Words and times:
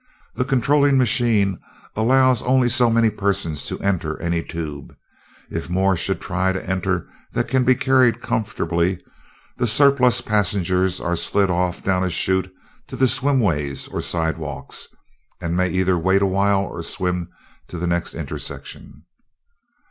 The 0.33 0.45
controlling 0.45 0.97
machines 0.97 1.59
allow 1.95 2.35
only 2.43 2.67
so 2.69 2.89
many 2.89 3.11
persons 3.11 3.65
to 3.67 3.77
enter 3.81 4.19
any 4.19 4.41
tube 4.41 4.95
if 5.51 5.69
more 5.69 5.95
should 5.95 6.19
try 6.19 6.51
to 6.51 6.65
enter 6.67 7.07
than 7.33 7.43
can 7.45 7.63
be 7.63 7.75
carried 7.75 8.19
comfortably, 8.19 8.99
the 9.57 9.67
surplus 9.67 10.19
passengers 10.21 10.99
are 10.99 11.15
slid 11.15 11.51
off 11.51 11.83
down 11.83 12.03
a 12.03 12.09
chute 12.09 12.51
to 12.87 12.95
the 12.95 13.07
swim 13.07 13.39
ways, 13.39 13.87
or 13.89 14.01
sidewalks, 14.01 14.87
and 15.39 15.55
may 15.55 15.69
either 15.69 15.99
wait 15.99 16.23
a 16.23 16.25
while 16.25 16.63
or 16.63 16.81
swim 16.81 17.29
to 17.67 17.77
the 17.77 17.85
next 17.85 18.15
intersection." 18.15 19.03